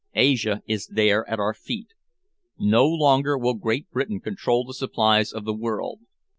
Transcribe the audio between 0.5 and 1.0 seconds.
is